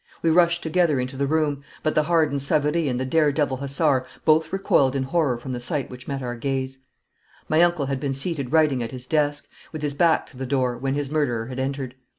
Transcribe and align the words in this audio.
We 0.23 0.31
rushed 0.31 0.63
together 0.63 0.99
into 0.99 1.15
the 1.15 1.27
room, 1.27 1.61
but 1.83 1.93
the 1.93 2.01
hardened 2.09 2.41
Savary 2.41 2.87
and 2.87 2.99
the 2.99 3.05
dare 3.05 3.31
devil 3.31 3.57
hussar 3.57 4.07
both 4.25 4.51
recoiled 4.51 4.95
in 4.95 5.03
horror 5.03 5.37
from 5.37 5.51
the 5.51 5.59
sight 5.59 5.91
which 5.91 6.07
met 6.07 6.23
our 6.23 6.33
gaze. 6.33 6.79
My 7.47 7.61
uncle 7.61 7.85
had 7.85 7.99
been 7.99 8.11
seated 8.13 8.51
writing 8.51 8.81
at 8.81 8.89
his 8.91 9.05
desk, 9.05 9.47
with 9.71 9.83
his 9.83 9.93
back 9.93 10.25
to 10.31 10.37
the 10.37 10.47
door, 10.47 10.75
when 10.75 10.95
his 10.95 11.11
murderer 11.11 11.45
had 11.49 11.59
entered. 11.59 11.93